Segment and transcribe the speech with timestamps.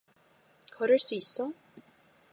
[0.71, 1.53] 걸을 수 있어?